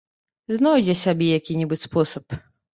Знойдзе 0.57 0.95
сабе 1.03 1.29
які-небудзь 1.37 1.87
спосаб. 1.91 2.41